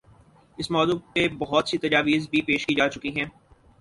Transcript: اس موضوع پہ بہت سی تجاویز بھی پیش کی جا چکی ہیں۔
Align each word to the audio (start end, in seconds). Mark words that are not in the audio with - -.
اس 0.57 0.69
موضوع 0.71 0.97
پہ 1.13 1.27
بہت 1.39 1.69
سی 1.69 1.77
تجاویز 1.77 2.27
بھی 2.29 2.41
پیش 2.41 2.65
کی 2.65 2.75
جا 2.75 2.89
چکی 2.89 3.15
ہیں۔ 3.15 3.25